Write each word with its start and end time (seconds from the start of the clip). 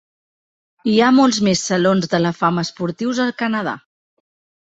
Hi 0.93 0.95
ha 0.99 1.09
molts 1.17 1.39
més 1.47 1.61
salons 1.71 2.09
de 2.15 2.21
la 2.23 2.33
fama 2.39 2.63
esportius 2.69 3.23
al 3.27 3.37
Canadà. 3.43 3.77